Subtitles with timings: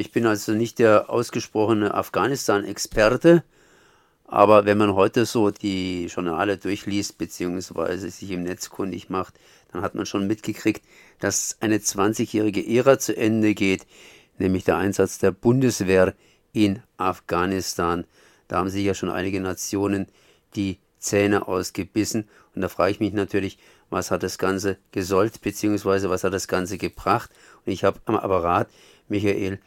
[0.00, 3.44] Ich bin also nicht der ausgesprochene Afghanistan-Experte,
[4.24, 9.34] aber wenn man heute so die Journale durchliest beziehungsweise sich im Netz kundig macht,
[9.70, 10.82] dann hat man schon mitgekriegt,
[11.18, 13.86] dass eine 20-jährige Ära zu Ende geht,
[14.38, 16.14] nämlich der Einsatz der Bundeswehr
[16.54, 18.06] in Afghanistan.
[18.48, 20.06] Da haben sich ja schon einige Nationen
[20.56, 22.26] die Zähne ausgebissen.
[22.54, 23.58] Und da frage ich mich natürlich,
[23.90, 27.28] was hat das Ganze gesollt, beziehungsweise was hat das Ganze gebracht?
[27.66, 28.70] Und ich habe am Apparat
[29.08, 29.58] Michael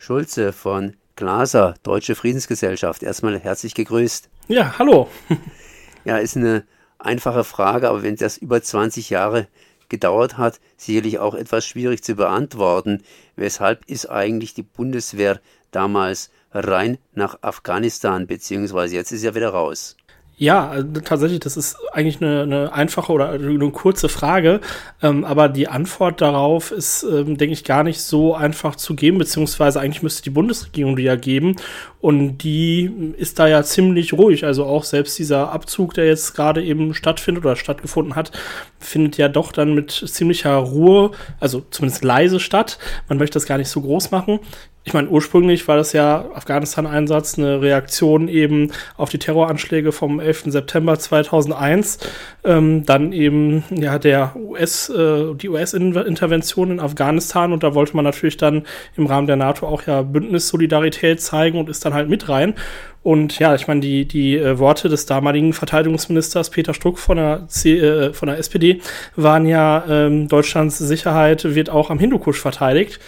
[0.00, 3.02] Schulze von Glaser, Deutsche Friedensgesellschaft.
[3.02, 4.30] Erstmal herzlich gegrüßt.
[4.48, 5.10] Ja, hallo.
[6.06, 6.64] ja, ist eine
[6.98, 9.46] einfache Frage, aber wenn das über 20 Jahre
[9.90, 13.02] gedauert hat, sicherlich auch etwas schwierig zu beantworten.
[13.36, 15.38] Weshalb ist eigentlich die Bundeswehr
[15.70, 19.98] damals rein nach Afghanistan, beziehungsweise jetzt ist ja wieder raus?
[20.40, 24.62] Ja, äh, tatsächlich, das ist eigentlich eine, eine einfache oder eine kurze Frage,
[25.02, 29.18] ähm, aber die Antwort darauf ist, ähm, denke ich, gar nicht so einfach zu geben,
[29.18, 31.56] beziehungsweise eigentlich müsste die Bundesregierung die ja geben
[32.00, 34.44] und die ist da ja ziemlich ruhig.
[34.44, 38.32] Also auch selbst dieser Abzug, der jetzt gerade eben stattfindet oder stattgefunden hat,
[38.78, 42.78] findet ja doch dann mit ziemlicher Ruhe, also zumindest leise statt.
[43.08, 44.40] Man möchte das gar nicht so groß machen
[44.82, 50.44] ich meine, ursprünglich war das ja Afghanistan-Einsatz eine Reaktion eben auf die Terroranschläge vom 11.
[50.46, 51.98] September 2001.
[52.44, 58.06] Ähm, dann eben ja der US, äh, die US-Intervention in Afghanistan und da wollte man
[58.06, 58.62] natürlich dann
[58.96, 62.54] im Rahmen der NATO auch ja Bündnissolidarität zeigen und ist dann halt mit rein.
[63.02, 67.48] Und ja, ich meine, die, die äh, Worte des damaligen Verteidigungsministers Peter Struck von der,
[67.48, 68.82] C, äh, von der SPD
[69.16, 73.00] waren ja, ähm, Deutschlands Sicherheit wird auch am Hindukusch verteidigt.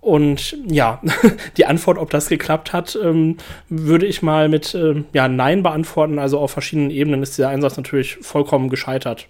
[0.00, 1.00] Und ja,
[1.56, 3.36] die Antwort, ob das geklappt hat, ähm,
[3.68, 6.18] würde ich mal mit ähm, ja, Nein beantworten.
[6.18, 9.28] Also auf verschiedenen Ebenen ist dieser Einsatz natürlich vollkommen gescheitert.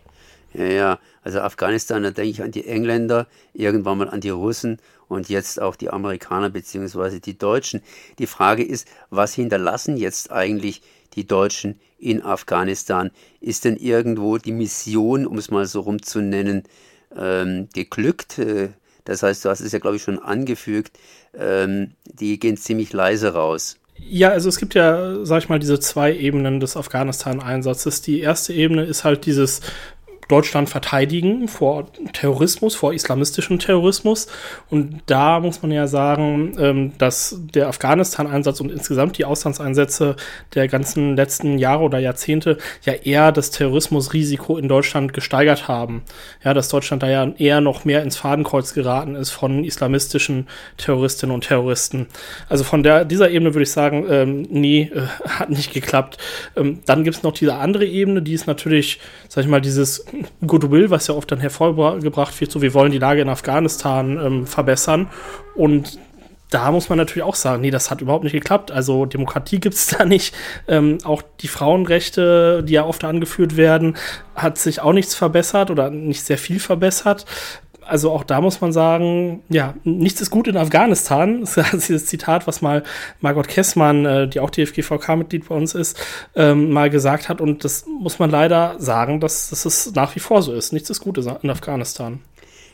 [0.53, 4.79] Ja, ja, also Afghanistan, da denke ich an die Engländer, irgendwann mal an die Russen
[5.09, 7.21] und jetzt auch die Amerikaner bzw.
[7.21, 7.83] die Deutschen.
[8.19, 10.83] Die Frage ist, was hinterlassen jetzt eigentlich
[11.15, 13.11] die Deutschen in Afghanistan?
[13.41, 16.65] Ist denn irgendwo die Mission, um es mal so rumzunennen,
[17.17, 18.39] ähm, geglückt?
[18.39, 18.71] Äh,
[19.05, 20.99] das heißt, du hast es ja, glaube ich, schon angefügt,
[21.35, 23.77] ähm, die gehen ziemlich leise raus.
[24.09, 28.03] Ja, also es gibt ja, sag ich mal, diese zwei Ebenen des Afghanistan-Einsatzes.
[28.03, 29.61] Die erste Ebene ist halt dieses
[30.31, 34.29] Deutschland verteidigen vor Terrorismus, vor islamistischem Terrorismus.
[34.71, 40.17] Und da muss man ja sagen, ähm, dass der Afghanistan-Einsatz und insgesamt die Auslandseinsätze
[40.55, 46.03] der ganzen letzten Jahre oder Jahrzehnte ja eher das Terrorismusrisiko in Deutschland gesteigert haben.
[46.45, 51.35] Ja, dass Deutschland da ja eher noch mehr ins Fadenkreuz geraten ist von islamistischen Terroristinnen
[51.35, 52.07] und Terroristen.
[52.49, 56.19] Also von der, dieser Ebene würde ich sagen, ähm, nee, äh, hat nicht geklappt.
[56.57, 60.05] Ähm, dann gibt es noch diese andere Ebene, die ist natürlich, sag ich mal, dieses
[60.47, 64.47] Goodwill, was ja oft dann hervorgebracht wird, so wir wollen die Lage in Afghanistan ähm,
[64.47, 65.09] verbessern.
[65.55, 65.99] Und
[66.51, 68.71] da muss man natürlich auch sagen, nee, das hat überhaupt nicht geklappt.
[68.71, 70.35] Also Demokratie gibt es da nicht.
[70.69, 73.97] Ähm, auch die Frauenrechte, die ja oft angeführt werden,
[74.35, 77.25] hat sich auch nichts verbessert oder nicht sehr viel verbessert
[77.91, 81.45] also auch da muss man sagen, ja, nichts ist gut in Afghanistan.
[81.61, 82.85] Das ist dieses Zitat, was mal
[83.21, 85.99] Margot Kessmann, äh, die auch DFGVK-Mitglied bei uns ist,
[86.35, 87.41] ähm, mal gesagt hat.
[87.41, 90.73] Und das muss man leider sagen, dass, dass es nach wie vor so ist.
[90.73, 92.21] Nichts ist gut in Afghanistan.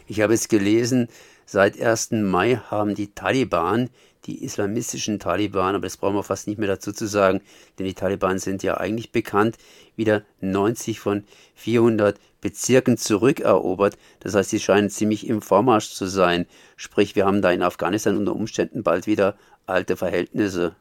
[0.07, 1.09] Ich habe es gelesen,
[1.47, 2.13] seit 1.
[2.13, 3.89] Mai haben die Taliban
[4.27, 7.41] die islamistischen Taliban, aber das brauchen wir fast nicht mehr dazu zu sagen,
[7.79, 9.57] denn die Taliban sind ja eigentlich bekannt,
[9.97, 13.97] wieder 90 von 400 Bezirken zurückerobert.
[14.21, 16.47] Das heißt, sie scheinen ziemlich im Vormarsch zu sein.
[16.77, 19.37] Sprich, wir haben da in Afghanistan unter Umständen bald wieder
[19.67, 20.77] alte Verhältnisse.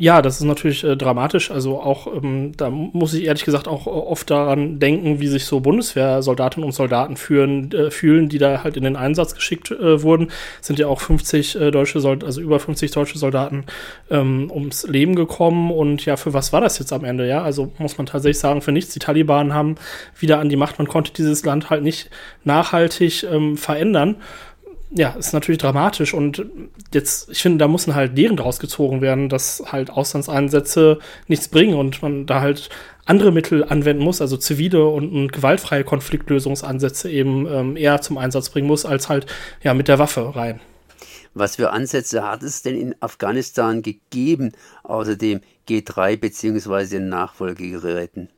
[0.00, 1.50] Ja, das ist natürlich äh, dramatisch.
[1.50, 5.58] Also auch, ähm, da muss ich ehrlich gesagt auch oft daran denken, wie sich so
[5.58, 10.28] Bundeswehrsoldatinnen und Soldaten führen, äh, fühlen, die da halt in den Einsatz geschickt äh, wurden.
[10.60, 13.64] sind ja auch 50 äh, deutsche Soldaten, also über 50 deutsche Soldaten
[14.08, 15.72] ähm, ums Leben gekommen.
[15.72, 17.26] Und ja, für was war das jetzt am Ende?
[17.26, 18.92] Ja, also muss man tatsächlich sagen, für nichts.
[18.94, 19.74] Die Taliban haben
[20.16, 20.78] wieder an die Macht.
[20.78, 22.08] Man konnte dieses Land halt nicht
[22.44, 24.14] nachhaltig ähm, verändern
[24.90, 26.46] ja, ist natürlich dramatisch und
[26.94, 31.74] jetzt, ich finde, da müssen halt Lehren draus gezogen werden, dass halt Auslandseinsätze nichts bringen
[31.74, 32.70] und man da halt
[33.04, 38.50] andere Mittel anwenden muss, also zivile und, und gewaltfreie Konfliktlösungsansätze eben ähm, eher zum Einsatz
[38.50, 39.26] bringen muss, als halt
[39.62, 40.60] ja mit der Waffe rein.
[41.34, 44.52] Was für Ansätze hat es denn in Afghanistan gegeben,
[44.82, 46.86] außer dem G3 bzw.
[46.86, 48.30] den Nachfolgegeräten?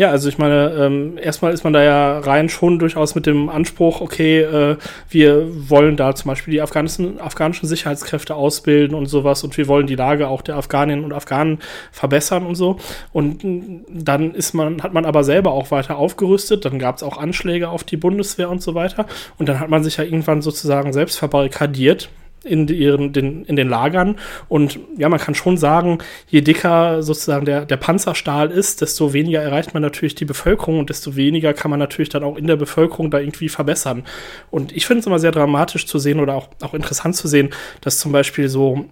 [0.00, 3.50] Ja, also ich meine, ähm, erstmal ist man da ja rein schon durchaus mit dem
[3.50, 4.78] Anspruch, okay, äh,
[5.10, 9.86] wir wollen da zum Beispiel die afghanischen, afghanischen Sicherheitskräfte ausbilden und sowas und wir wollen
[9.86, 11.58] die Lage auch der Afghaninnen und Afghanen
[11.92, 12.78] verbessern und so.
[13.12, 13.44] Und
[13.90, 17.68] dann ist man, hat man aber selber auch weiter aufgerüstet, dann gab es auch Anschläge
[17.68, 19.04] auf die Bundeswehr und so weiter.
[19.36, 22.08] Und dann hat man sich ja irgendwann sozusagen selbst verbarrikadiert
[22.44, 24.16] in, ihren, den, in den Lagern.
[24.48, 25.98] Und ja, man kann schon sagen,
[26.28, 30.90] je dicker sozusagen der, der Panzerstahl ist, desto weniger erreicht man natürlich die Bevölkerung und
[30.90, 34.04] desto weniger kann man natürlich dann auch in der Bevölkerung da irgendwie verbessern.
[34.50, 37.50] Und ich finde es immer sehr dramatisch zu sehen oder auch, auch interessant zu sehen,
[37.80, 38.86] dass zum Beispiel so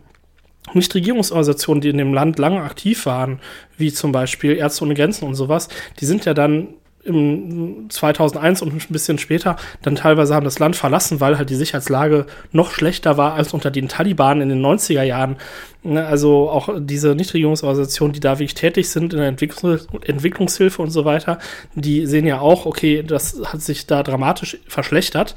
[0.75, 3.41] Nichtregierungsorganisationen, die in dem Land lange aktiv waren,
[3.77, 5.69] wie zum Beispiel Ärzte ohne Grenzen und sowas,
[6.01, 6.69] die sind ja dann
[7.09, 11.55] im 2001 und ein bisschen später dann teilweise haben das Land verlassen, weil halt die
[11.55, 15.37] Sicherheitslage noch schlechter war als unter den Taliban in den 90er Jahren.
[15.85, 20.91] Ne, also auch diese Nichtregierungsorganisationen, die da wirklich tätig sind in der Entwicklungs Entwicklungshilfe und
[20.91, 21.39] so weiter,
[21.75, 25.35] die sehen ja auch, okay, das hat sich da dramatisch verschlechtert.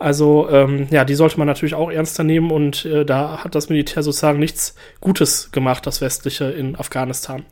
[0.00, 3.68] Also ähm, ja, die sollte man natürlich auch ernster nehmen und äh, da hat das
[3.68, 7.44] Militär sozusagen nichts Gutes gemacht, das westliche in Afghanistan.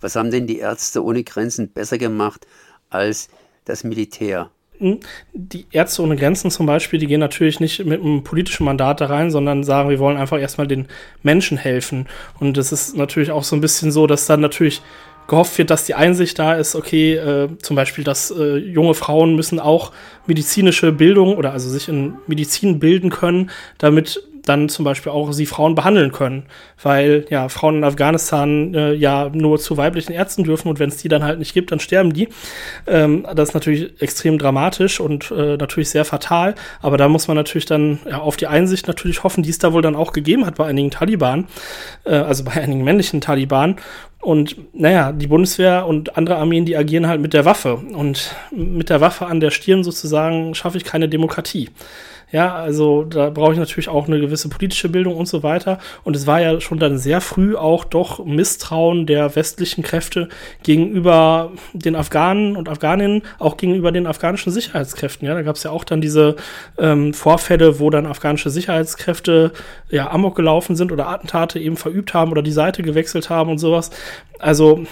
[0.00, 2.46] Was haben denn die Ärzte ohne Grenzen besser gemacht
[2.90, 3.28] als
[3.64, 4.50] das Militär.
[4.78, 5.00] Hm?
[5.32, 9.06] Die Ärzte ohne Grenzen zum Beispiel, die gehen natürlich nicht mit einem politischen Mandat da
[9.06, 10.86] rein, sondern sagen, wir wollen einfach erstmal den
[11.22, 12.06] Menschen helfen.
[12.40, 14.82] Und es ist natürlich auch so ein bisschen so, dass dann natürlich
[15.28, 19.34] gehofft wird, dass die Einsicht da ist, okay, äh, zum Beispiel, dass äh, junge Frauen
[19.34, 19.92] müssen auch
[20.26, 25.44] medizinische Bildung oder also sich in Medizin bilden können, damit dann zum Beispiel auch sie
[25.44, 26.44] Frauen behandeln können,
[26.82, 30.96] weil ja Frauen in Afghanistan äh, ja nur zu weiblichen Ärzten dürfen und wenn es
[30.96, 32.28] die dann halt nicht gibt, dann sterben die.
[32.86, 37.36] Ähm, das ist natürlich extrem dramatisch und äh, natürlich sehr fatal, aber da muss man
[37.36, 40.46] natürlich dann ja, auf die Einsicht natürlich hoffen, die es da wohl dann auch gegeben
[40.46, 41.46] hat bei einigen Taliban,
[42.04, 43.76] äh, also bei einigen männlichen Taliban
[44.26, 47.76] und naja, die Bundeswehr und andere Armeen, die agieren halt mit der Waffe.
[47.76, 51.68] Und mit der Waffe an der Stirn sozusagen schaffe ich keine Demokratie.
[52.32, 55.78] Ja, also da brauche ich natürlich auch eine gewisse politische Bildung und so weiter.
[56.02, 60.28] Und es war ja schon dann sehr früh auch doch Misstrauen der westlichen Kräfte
[60.64, 65.26] gegenüber den Afghanen und Afghaninnen, auch gegenüber den afghanischen Sicherheitskräften.
[65.26, 66.34] Ja, da gab es ja auch dann diese
[66.78, 69.52] ähm, Vorfälle, wo dann afghanische Sicherheitskräfte
[69.88, 73.58] ja amok gelaufen sind oder Attentate eben verübt haben oder die Seite gewechselt haben und
[73.58, 73.90] sowas.
[74.40, 74.84] Also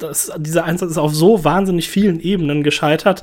[0.00, 3.22] das, dieser Einsatz ist auf so wahnsinnig vielen Ebenen gescheitert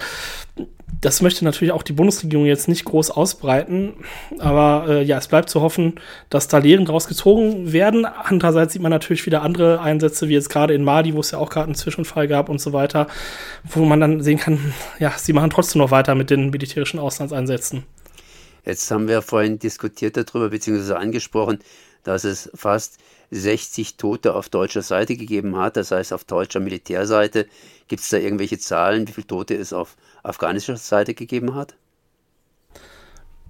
[1.01, 3.93] das möchte natürlich auch die Bundesregierung jetzt nicht groß ausbreiten.
[4.39, 5.95] Aber äh, ja, es bleibt zu hoffen,
[6.29, 8.05] dass da Lehren draus gezogen werden.
[8.05, 11.39] Andererseits sieht man natürlich wieder andere Einsätze, wie jetzt gerade in Mali, wo es ja
[11.39, 13.07] auch gerade einen Zwischenfall gab und so weiter,
[13.63, 17.83] wo man dann sehen kann, ja, sie machen trotzdem noch weiter mit den militärischen Auslandseinsätzen.
[18.65, 21.59] Jetzt haben wir vorhin diskutiert darüber, beziehungsweise angesprochen,
[22.03, 22.99] dass es fast
[23.31, 27.47] 60 Tote auf deutscher Seite gegeben hat, das heißt auf deutscher Militärseite.
[27.87, 31.75] Gibt es da irgendwelche Zahlen, wie viele Tote es auf afghanischer Seite gegeben hat?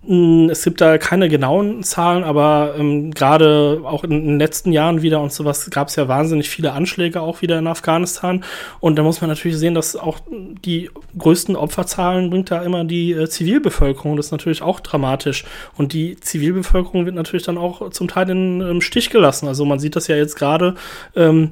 [0.05, 5.01] Hm, es gibt da keine genauen Zahlen, aber ähm, gerade auch in den letzten Jahren
[5.01, 8.45] wieder und sowas gab es ja wahnsinnig viele Anschläge auch wieder in Afghanistan.
[8.79, 13.11] Und da muss man natürlich sehen, dass auch die größten Opferzahlen bringt da immer die
[13.11, 14.15] äh, Zivilbevölkerung.
[14.15, 15.43] Das ist natürlich auch dramatisch.
[15.75, 19.49] Und die Zivilbevölkerung wird natürlich dann auch zum Teil in, im Stich gelassen.
[19.49, 20.75] Also man sieht das ja jetzt gerade.
[21.13, 21.49] Ähm,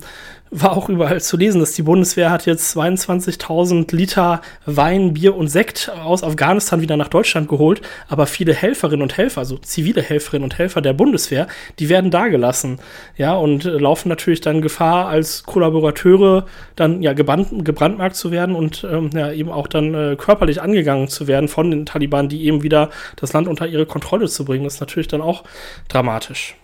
[0.50, 5.48] war auch überall zu lesen, dass die Bundeswehr hat jetzt 22.000 Liter Wein, Bier und
[5.48, 10.44] Sekt aus Afghanistan wieder nach Deutschland geholt, aber viele Helferinnen und Helfer, also zivile Helferinnen
[10.44, 11.48] und Helfer der Bundeswehr,
[11.80, 12.80] die werden da gelassen,
[13.18, 16.46] ja, und äh, laufen natürlich dann Gefahr, als Kollaborateure
[16.76, 21.08] dann ja gebrand, gebrandmarkt zu werden und ähm, ja, eben auch dann äh, körperlich angegangen
[21.08, 24.64] zu werden von den Taliban, die eben wieder das Land unter ihre Kontrolle zu bringen.
[24.64, 25.44] Das ist natürlich dann auch
[25.88, 26.56] dramatisch.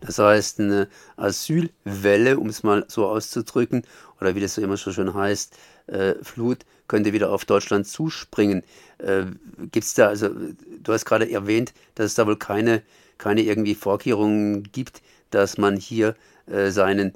[0.00, 3.82] Das heißt, eine Asylwelle, um es mal so auszudrücken,
[4.20, 8.62] oder wie das so immer so schön heißt, äh, Flut könnte wieder auf Deutschland zuspringen.
[8.98, 9.26] Äh,
[9.70, 12.82] Gibt es da, also du hast gerade erwähnt, dass es da wohl keine,
[13.18, 16.16] keine irgendwie Vorkehrungen gibt, dass man hier
[16.46, 17.12] äh, seinen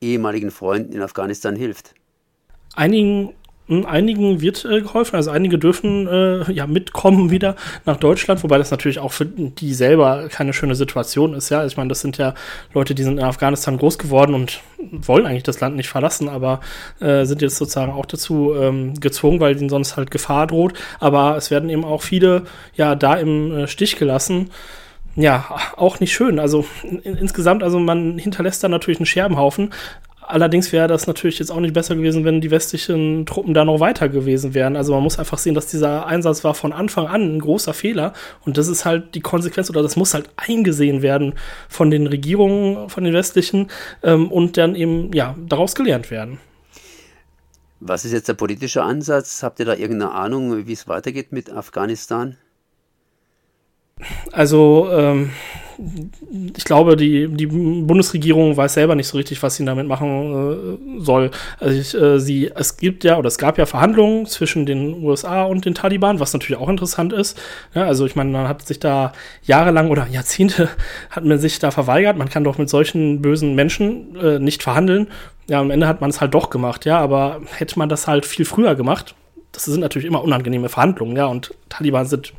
[0.00, 1.94] ehemaligen Freunden in Afghanistan hilft.
[2.74, 3.34] Einigen
[3.68, 7.56] Einigen wird äh, geholfen, also einige dürfen äh, ja mitkommen wieder
[7.86, 11.48] nach Deutschland, wobei das natürlich auch für die selber keine schöne Situation ist.
[11.48, 12.34] Ja, ich meine, das sind ja
[12.74, 16.60] Leute, die sind in Afghanistan groß geworden und wollen eigentlich das Land nicht verlassen, aber
[17.00, 20.74] äh, sind jetzt sozusagen auch dazu ähm, gezwungen, weil ihnen sonst halt Gefahr droht.
[21.00, 22.42] Aber es werden eben auch viele
[22.74, 24.50] ja da im äh, Stich gelassen
[25.16, 26.38] ja, auch nicht schön.
[26.38, 29.72] Also in, insgesamt, also man hinterlässt da natürlich einen Scherbenhaufen.
[30.26, 33.80] Allerdings wäre das natürlich jetzt auch nicht besser gewesen, wenn die westlichen Truppen da noch
[33.80, 34.74] weiter gewesen wären.
[34.74, 38.14] Also man muss einfach sehen, dass dieser Einsatz war von Anfang an ein großer Fehler.
[38.44, 41.34] Und das ist halt die Konsequenz oder das muss halt eingesehen werden
[41.68, 43.70] von den Regierungen, von den westlichen
[44.02, 46.38] ähm, und dann eben, ja, daraus gelernt werden.
[47.80, 49.42] Was ist jetzt der politische Ansatz?
[49.42, 52.38] Habt ihr da irgendeine Ahnung, wie es weitergeht mit Afghanistan?
[54.32, 55.30] Also, ähm,
[56.56, 61.00] ich glaube, die, die Bundesregierung weiß selber nicht so richtig, was sie damit machen äh,
[61.00, 61.30] soll.
[61.58, 65.44] Also ich, äh, sie, es gibt ja oder es gab ja Verhandlungen zwischen den USA
[65.44, 67.40] und den Taliban, was natürlich auch interessant ist.
[67.74, 69.12] Ja, also ich meine, man hat sich da
[69.42, 70.68] jahrelang oder Jahrzehnte
[71.10, 72.16] hat man sich da verweigert.
[72.16, 75.08] Man kann doch mit solchen bösen Menschen äh, nicht verhandeln.
[75.48, 78.24] Ja, am Ende hat man es halt doch gemacht, ja, aber hätte man das halt
[78.24, 79.14] viel früher gemacht,
[79.52, 82.32] das sind natürlich immer unangenehme Verhandlungen, ja, und Taliban sind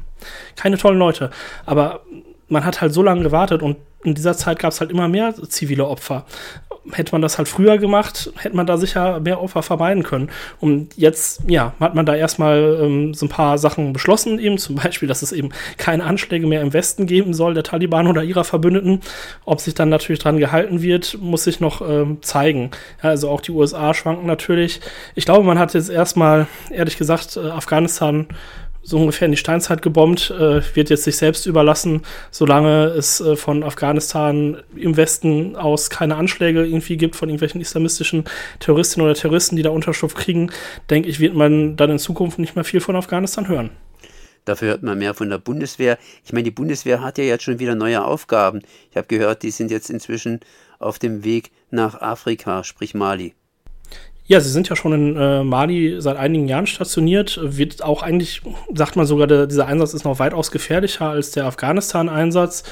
[0.56, 1.30] keine tollen Leute.
[1.65, 2.01] Aber
[2.48, 5.34] man hat halt so lange gewartet und in dieser Zeit gab es halt immer mehr
[5.50, 6.25] zivile Opfer.
[6.92, 10.30] Hätte man das halt früher gemacht, hätte man da sicher mehr Opfer vermeiden können.
[10.60, 14.75] Und jetzt, ja, hat man da erstmal ähm, so ein paar Sachen beschlossen, eben zum
[14.75, 18.44] Beispiel, dass es eben keine Anschläge mehr im Westen geben soll, der Taliban oder ihrer
[18.44, 19.02] Verbündeten.
[19.46, 22.70] Ob sich dann natürlich dran gehalten wird, muss sich noch ähm, zeigen.
[23.02, 24.82] Ja, also auch die USA schwanken natürlich.
[25.16, 28.28] Ich glaube, man hat jetzt erstmal, ehrlich gesagt, äh, Afghanistan
[28.86, 33.36] so ungefähr in die Steinzeit gebombt, äh, wird jetzt sich selbst überlassen, solange es äh,
[33.36, 38.25] von Afghanistan im Westen aus keine Anschläge irgendwie gibt von irgendwelchen islamistischen
[38.60, 40.51] Terroristinnen oder Terroristen, die da Unterschlupf kriegen,
[40.89, 43.72] denke ich, wird man dann in Zukunft nicht mehr viel von Afghanistan hören.
[44.46, 45.98] Dafür hört man mehr von der Bundeswehr.
[46.24, 48.62] Ich meine, die Bundeswehr hat ja jetzt schon wieder neue Aufgaben.
[48.92, 50.42] Ich habe gehört, die sind jetzt inzwischen
[50.77, 53.34] auf dem Weg nach Afrika, sprich Mali.
[54.27, 57.39] Ja, sie sind ja schon in äh, Mali seit einigen Jahren stationiert.
[57.44, 58.41] Wird auch eigentlich,
[58.74, 62.63] sagt man sogar, der, dieser Einsatz ist noch weitaus gefährlicher als der Afghanistan-Einsatz.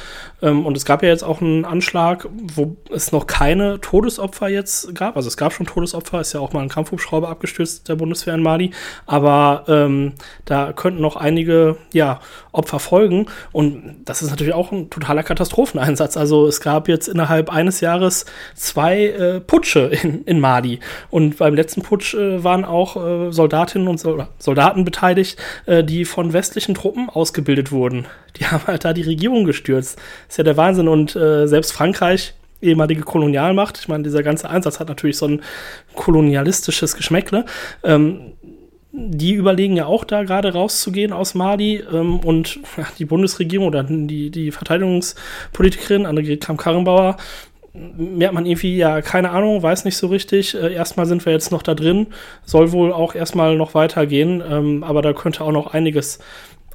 [0.42, 4.96] Ähm, und es gab ja jetzt auch einen Anschlag, wo es noch keine Todesopfer jetzt
[4.96, 5.16] gab.
[5.16, 8.42] Also es gab schon Todesopfer, ist ja auch mal ein Kampfhubschrauber abgestürzt der Bundeswehr in
[8.42, 8.72] Mali.
[9.06, 10.14] Aber ähm,
[10.46, 12.20] da könnten noch einige ja,
[12.52, 13.28] Opfer folgen.
[13.52, 16.18] Und das ist natürlich auch ein totaler Katastropheneinsatz.
[16.18, 20.80] Also es gab jetzt innerhalb eines Jahres zwei äh, Putsche in, in Mali.
[21.12, 24.02] Und beim letzten Putsch äh, waren auch äh, Soldatinnen und
[24.40, 28.06] Soldaten beteiligt, äh, die von westlichen Truppen ausgebildet wurden.
[28.38, 30.00] Die haben halt da die Regierung gestürzt.
[30.30, 30.88] ist ja der Wahnsinn.
[30.88, 35.42] Und äh, selbst Frankreich, ehemalige Kolonialmacht, ich meine, dieser ganze Einsatz hat natürlich so ein
[35.96, 37.44] kolonialistisches Geschmäckle.
[37.84, 38.32] Ähm,
[38.94, 42.60] die überlegen ja auch da gerade rauszugehen aus Mali ähm, und
[43.00, 47.18] die Bundesregierung oder die, die Verteidigungspolitikerin Annegret Kramp-Karrenbauer
[47.74, 50.54] merkt man irgendwie, ja, keine Ahnung, weiß nicht so richtig.
[50.54, 52.08] Äh, erstmal sind wir jetzt noch da drin,
[52.46, 56.20] soll wohl auch erstmal noch weitergehen, ähm, aber da könnte auch noch einiges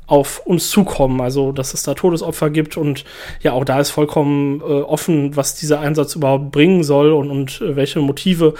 [0.07, 1.21] auf uns zukommen.
[1.21, 3.05] Also, dass es da Todesopfer gibt und
[3.43, 7.61] ja, auch da ist vollkommen äh, offen, was dieser Einsatz überhaupt bringen soll und, und
[7.61, 8.55] äh, welche Motive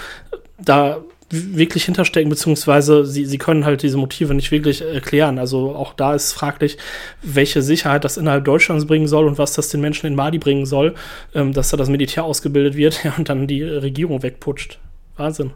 [0.59, 5.37] da wirklich hinterstecken, beziehungsweise sie, sie können halt diese Motive nicht wirklich erklären.
[5.37, 6.77] Also auch da ist fraglich,
[7.21, 10.65] welche Sicherheit das innerhalb Deutschlands bringen soll und was das den Menschen in Mali bringen
[10.65, 10.95] soll,
[11.33, 14.79] ähm, dass da das Militär ausgebildet wird ja, und dann die Regierung wegputscht.
[15.17, 15.53] Wahnsinn.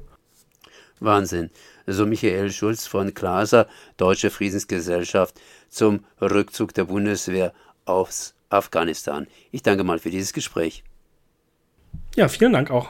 [0.99, 1.49] Wahnsinn.
[1.85, 5.39] So Michael Schulz von Glaser, Deutsche Friedensgesellschaft,
[5.69, 7.53] zum Rückzug der Bundeswehr
[7.85, 9.27] aus Afghanistan.
[9.51, 10.83] Ich danke mal für dieses Gespräch.
[12.15, 12.89] Ja, vielen Dank auch.